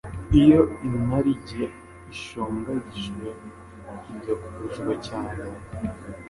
Iyo 0.41 0.61
inarijye 0.87 1.63
ishyonyagijwe 2.13 3.27
igakuzwa 4.11 4.93
cyane, 5.07 5.41